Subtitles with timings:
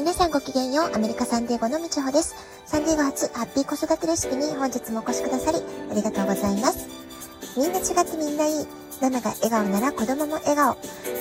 [0.00, 0.96] 皆さんごきげんよう。
[0.96, 2.34] アメリカサンディエゴのみちほです。
[2.64, 5.58] サンディエゴ初ハッピー子育てレシピに本日もお越しくださり
[5.90, 6.88] ありがとうございます。
[7.54, 8.66] みんな違ってみんないい。
[9.02, 10.76] ママが笑顔なら子供も笑顔。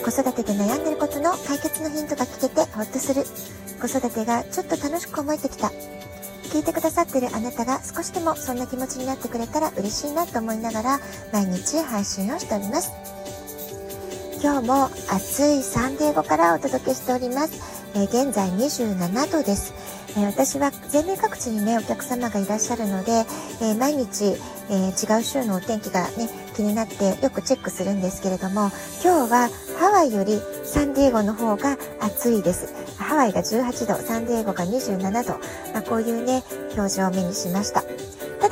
[0.05, 3.25] 子育てで悩んでることの解決のヒントが聞けてほっとする。
[3.81, 5.67] 子育てがちょっと楽しく思えてきた。
[6.47, 10.99] 聞いてくださってるあなたが少しでもそんな気持ちになってくれたら嬉しいなと思いながら
[11.33, 12.91] 毎日配信をしております。
[14.41, 17.78] 今日も暑いサンディエゴからお届けしております。
[17.95, 19.73] え、現在27度です。
[20.17, 23.25] え、私は全米各地にね、お客様がいらっしゃるので、
[23.61, 24.35] え、毎日、
[24.69, 28.71] え違う週のお天気がね、気になってよくチェックするんですけれども、
[29.03, 29.49] 今日は
[29.79, 32.73] ハワイよりサンディエゴの方が暑いです。
[32.97, 35.33] ハワイが18度、サンディエゴが27度、
[35.73, 36.43] まあ、こういうね、
[36.75, 37.83] 表示を目にしました。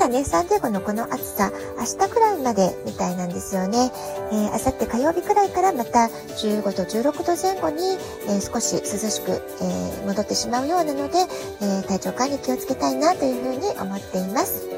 [0.10, 3.92] ね、サンディエゴのこの暑さ、明日くらいまでみたいなんですよね。
[4.32, 6.10] えー、明後日火曜日くらいからまた
[6.42, 7.98] 15度、16度前後に、
[8.28, 11.20] えー、少し涼しく、えー、戻ってしまうようなので、
[11.62, 14.77] え体調管理気をつけたいなというふうに思っています。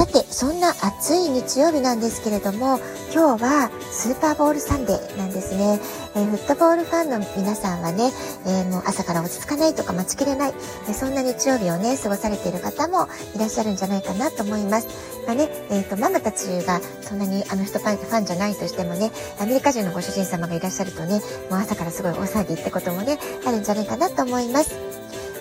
[0.00, 2.80] さて、そんな暑い日曜日なんですけれども、
[3.12, 5.78] 今日はスーパーボールサンデーなんですね。
[6.16, 8.10] えー、フットボールファンの皆さんはね、
[8.46, 10.54] えー、もう朝から落ち着かないとか待ちきれない、
[10.88, 14.88] え、そんな日曜日をね、過ごされている方もいらっしゃるんじゃないかなと思います。
[15.26, 24.74] まあね、えっ、と、ママたちがそんなにあの人ファンじゃないとしてもね、アメリカ人のご主人様がいらっしゃるとね、もう朝からすごい大騒ぎってこともね、あるんじゃないかなと思います。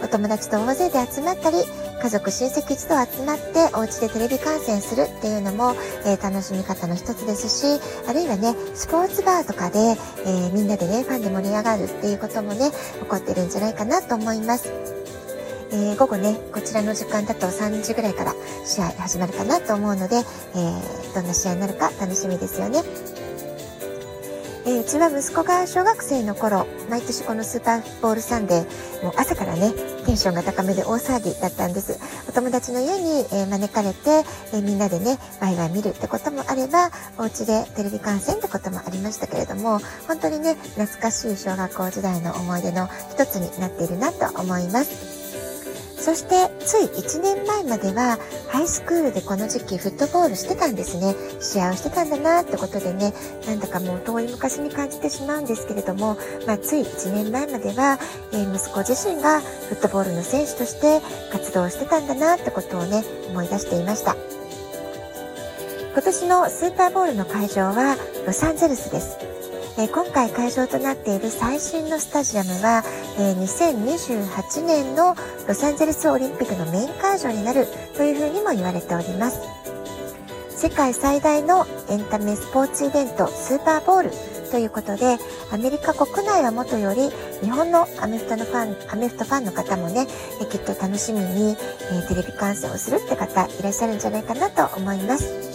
[0.04, 1.58] お友達と大勢で集まったり、
[2.02, 5.75] 家族、親戚一同集まってお家でテレビ観戦するっていうのも、
[6.06, 14.72] えー、楽しみ方の一つですし、あるいはね、スポーツバーとかで、えー、みんなでね、ファンで盛り上がるっていうこともね、起こってるんじゃないかなと思います。
[15.72, 18.34] えー、午後ね、こちらの時間だと3時ぐらいから
[18.66, 22.81] 試合始まるかなと思うので、えー、どんな試合になるか楽しみですよね。
[24.66, 29.73] えー、うちは息子が小学生の頃、毎年このスーパーボールサンデー、もう朝からね、
[30.05, 32.00] テンションが高めで大騒ぎだったんです。
[32.28, 45.19] お友達の家に、え、招かれて、え、みんなでね、ワイワイ見るってこともあれば、お家でテレビ観戦ってこともありましたけれども、本当にね、懐かしい小学校時代の思い出の一つになっているなと思います。
[46.00, 48.18] そしてつい1年前までは
[48.48, 51.14] ハイスクールでこの時期フットボールしてたんですね。
[51.42, 53.14] 試合をしてたんだなってことでね、
[53.46, 56.18] なんだかもう遠い昔に感じてしまうんですけれども、
[56.48, 58.00] まあ、つい1年前までは、
[58.32, 61.02] えー、息子自身がフットボールの選手として
[61.32, 64.16] 活動してたんだなってことをね、思い出していました。
[65.92, 69.28] 今年のスーパーボールの会場はロサンゼルスです。
[69.79, 72.84] えー、今回会場となっている最新のスタジアムは、
[73.17, 75.16] え、2028年の
[75.47, 79.39] ロサンゼルスオリンピックのメイン会場になるというふうにも言われております。
[80.50, 84.12] 世界最大のエンタメスポーツイベントスーパーボール
[84.51, 85.18] ということで、
[85.50, 87.09] アメリカ国内はもとより、
[87.41, 90.07] 日本のアメフトのファン、アメフトファンの方もね、
[90.51, 91.56] きっと楽しみに、
[91.94, 95.49] えテレビ観戦をするって方いらっしゃるんじゃないかなと思います。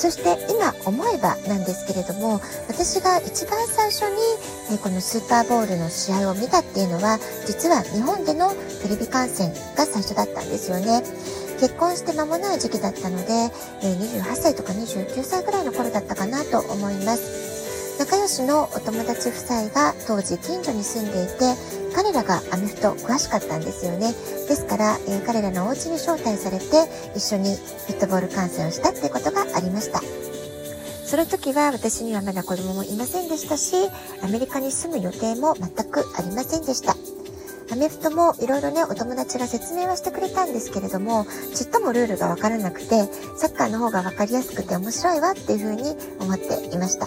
[0.00, 8.50] そして今思えばなんですけれども私が一番最初に、えこのスーパーボールの試合を見たっていうのは実は日本での
[8.80, 11.02] テレビ観戦が最初だったんですよね。
[11.60, 13.52] 結婚して間もない時期だったので、
[13.82, 17.98] え28歳とか29歳ぐらいの頃だったかなと思います。
[17.98, 21.54] 仲良しのお友達夫妻が当時近所に住んでいて、
[21.94, 24.12] 彼らがアメフト詳しかったんですよね。
[24.48, 26.64] ですから、えー、彼らのお家に招待されて、
[27.14, 30.00] 一緒にフットボール観戦をしたってことがありました。
[31.04, 33.74] その時は私にはまだ子供もいませんでしたし、
[34.22, 36.94] アメリカに住む予定も全くありませんでした。
[37.72, 47.06] アメフトもいろいろね、お友達が説明はしてくれたんですけれども、ちっともルールがわからなくて、サッカーの方がわかりやすくて面白いわっていうふうに思っていました。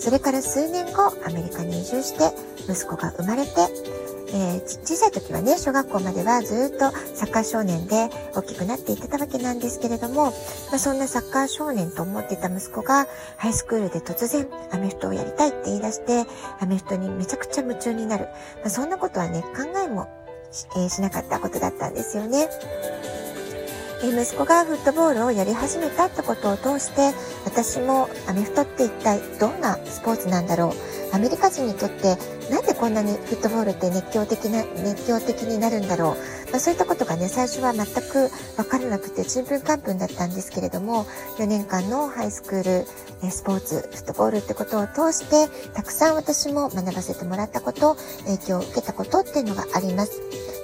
[0.00, 2.34] それから数年後、アメリカに移住して、
[2.66, 3.50] 息子が生まれて、
[4.32, 10.32] えー、小さい時はね、小学校まではずっとサッカー少年で大きくなっていってたわけなんですけれども、
[10.70, 13.06] まあ、そんなサッカー少年と思っていた息子が、
[13.36, 16.24] ハイスクールで突然アメフトをやりたいって言い出して、
[16.60, 18.24] アメフトにめちゃくちゃ夢中になる。
[18.60, 20.08] まあ、そんなことはね、考えも
[20.50, 22.48] し,、えー、しなかったことだったんですよね。
[24.08, 27.12] 息子がフットボールをやり始めたってことを通して、
[27.44, 30.74] 私もアメフトって一体どんなスポーツなんだろ
[31.12, 31.14] う。
[31.14, 32.16] アメリカ人にとって
[32.50, 36.50] なんでこんなにフットボールって熱狂的な、熱狂的になるんだろう。
[36.50, 41.04] まあ、そういったことがね、最初は全くわからなくて、ちんぷんかんぷんだったんですけれども、
[41.38, 42.82] 4年間のハイスクー
[43.22, 50.20] ル、スポーツ、フットボールってことを通して、たくさん私も学ばせてもらったこと、影響を受けたことっていうのがあります。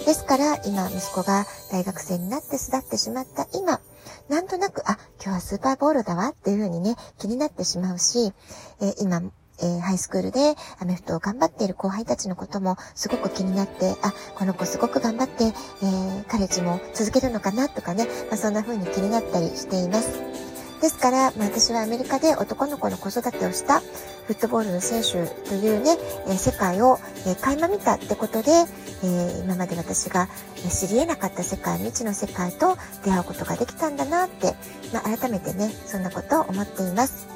[0.06, 3.80] ですから今息子が大学生になって巣立ってしまった今、
[4.28, 8.32] なんとなく、あ、今日はスーパーボールだわっていうふうにね、気になってしまうし、
[8.80, 9.20] えー、今、
[9.60, 20.55] えー、ハイスクールでアメフトを頑張っている後輩たちのこともすごく気になって、あ、この子すごく頑張って、えー、カレッジも続けるのかなとかね、まあ、そんな風に気になったりしています。
[20.80, 23.80] ですから、まあ、私はアメリカで男の子の子育てをした
[24.26, 25.96] フットボールの選手というね、
[26.28, 28.50] え、世界を、えー、垣間見たってことで、
[29.04, 30.28] え、今まで私が
[30.68, 34.54] 知り得なかった世界、未知の世界と出会うことができたんだなって、
[34.92, 37.26] まあ、改めてね、そんなことを思っています。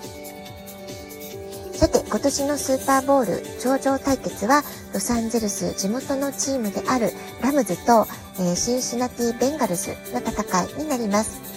[1.75, 4.63] さて、今年のスーパーボール頂上対決は、
[4.93, 8.07] ロサンゼルス地元のチームであるラムズと、
[8.39, 11.50] え、シンシナティベンガルズの戦いになります。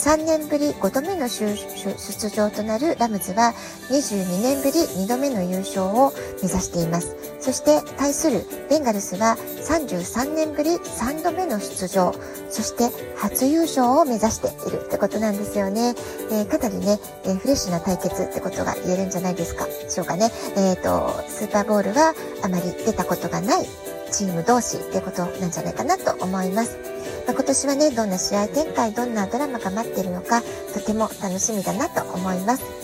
[0.00, 3.52] 3年ぶり5度目の出場となるラムズは
[3.90, 7.14] 22年ぶり2度目の優勝を目指しています。
[7.38, 12.14] そして対するベンガルスは33年ぶり3度目の出場、
[12.48, 12.88] そして
[13.18, 15.94] 初優勝を目指しているってことなんですよね。
[16.32, 19.66] えー、かなりね、えー、フレッシュな対決ってことが言えるんじゃないですか。
[19.66, 20.30] でしょうかね。
[20.56, 23.66] えっ、ー、と、スーパーボールはあまり出たことがない
[24.10, 26.89] チーム同士ってことなんじゃないかなと思います。
[27.30, 30.42] まあ、今年はね、どんな試合展開、どんなドラマが待ってるのか、
[30.74, 32.79] とても楽しみだなと思います。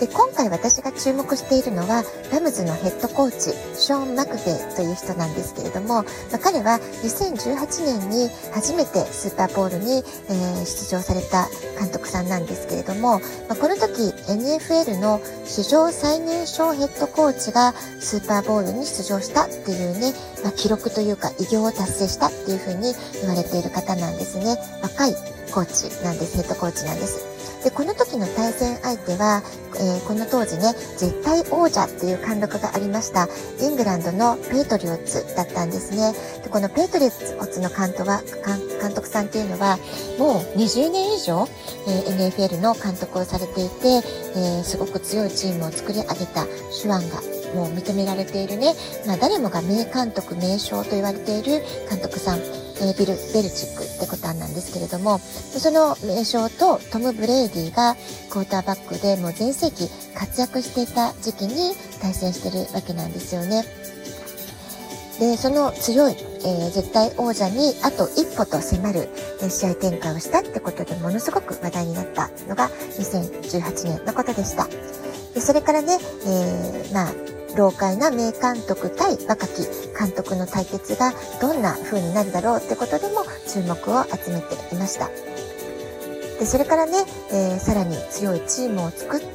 [0.00, 6.04] で、今回私が注目しているのは、ラムズのヘッドコーチ、ショーン・マクベイという人なんですけれども、ま
[6.34, 11.48] あ、彼は2018年に初めてスーパーボールに、えー、出場された
[11.78, 20.12] 監督さんなんですけれども、まあ、この時 NFL の史上最年少ヘッドコーチがスーパーボールに出場したっていうね、
[20.42, 24.56] まあ、記録というか偉業を達成したっていうふうに言われている方なんですね。
[24.82, 27.34] 若いコーチなんです、ヘッドコーチなんです。
[27.62, 29.40] で、この時の対戦相手は、
[29.76, 33.28] えー、この当時ね、絶対王者っていう貫禄がありました、
[33.60, 36.12] イングランドのペイトリオッツだったんですね。
[36.42, 38.20] でこのペイトリオッツの監督は
[38.82, 39.78] 監督さんっていうのは、
[40.18, 41.46] もう20年以上、
[41.86, 46.44] えー、NFL の監督をされていて、えー、すごく強いチームを作り上げた
[46.82, 47.22] 手腕が
[47.54, 48.74] もう認められているね、
[49.06, 57.96] まあ、誰もが名監督、名将と言われている監督さん、えー、ビル・ベリチックってことなんですけれども、その名将とトム・ブレイディが
[58.30, 63.64] クォーターバックでもう全盛期活躍していた時期に対戦してるわけなんですよね。
[65.18, 69.08] で、その強い、えー、絶対王者にあと一歩と迫る、
[69.42, 72.68] え、試合展開をしたってことでものすごく話題になったのが
[72.98, 74.66] 2018年のことでした。
[75.34, 77.12] でそれからね、えー、まあ、
[77.56, 79.62] 老快な名監督対若き
[79.98, 85.08] 監督の対決がどんな風になるだろうってことでも注目を集めていました。
[86.38, 89.26] で、それからね、えー、さらに強いチームを作って、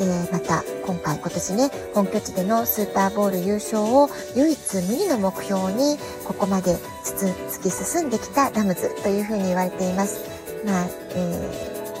[0.00, 10.20] えー、また今回今年ね、本拠地でのスーパーボール優勝を唯一無二の目標にここまで突き進んできたラムズというふうに言われています。
[10.64, 11.50] まあ、え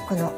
[0.04, 0.32] ー、この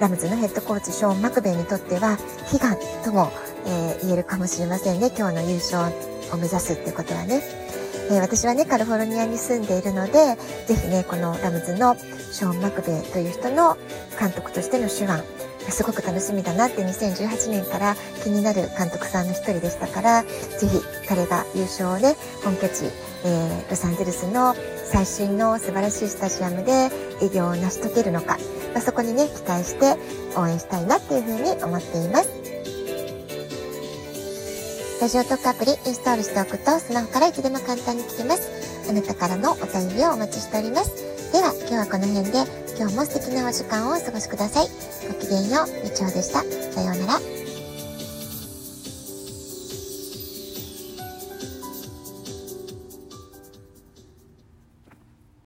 [0.00, 2.18] ラムズのヘッドコーチショーン・マクベイにとっては
[2.52, 3.30] 悲願とも
[3.66, 5.10] えー、言えるかもしれませんね。
[5.16, 5.94] 今日の優勝
[6.32, 7.42] を目指すってことはね。
[8.10, 10.36] えー、私はね、カリフォルニアに住んでいるので、
[10.66, 11.96] ぜひね、このラムズの
[12.32, 13.76] ショーン・マクベイという人の
[14.18, 15.22] 監督としての手腕、
[15.70, 22.86] すごく楽しみだなって2018年から気になる監督さんの一人でしたから、ぜひ彼が優勝をね、本拠地、
[23.24, 26.90] えー、ロサンゼルスの最新の素晴らしいスタジアムで
[27.22, 28.38] 偉業を成し遂げるのか、
[28.74, 29.96] まあ、そこにね、期待して
[30.36, 32.31] 応援したいなっていうふうに思っています。
[35.02, 38.88] ラジオトークアプリインストールしておくとスマホからいつでも簡単に聞けます。
[38.88, 41.32] あなたからのお便りをお待ちしております。
[41.32, 42.38] では今日はこの辺で
[42.78, 44.68] 今日も素敵なお時間をお過ごしください。
[45.08, 46.44] ごきげんよう、みちおでした。
[46.70, 47.41] さようなら。